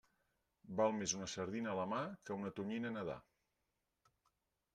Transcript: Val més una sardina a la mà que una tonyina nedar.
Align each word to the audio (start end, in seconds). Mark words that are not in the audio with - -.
Val 0.79 0.95
més 1.01 1.13
una 1.17 1.27
sardina 1.33 1.69
a 1.73 1.75
la 1.81 1.85
mà 1.91 1.99
que 2.31 2.39
una 2.39 2.53
tonyina 2.61 2.93
nedar. 2.97 3.23